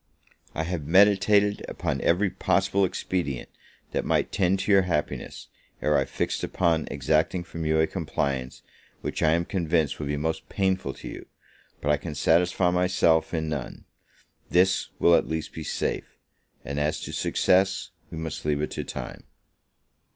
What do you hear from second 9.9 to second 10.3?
will be